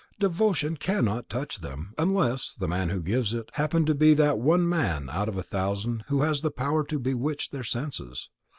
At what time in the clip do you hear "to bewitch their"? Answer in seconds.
6.83-7.61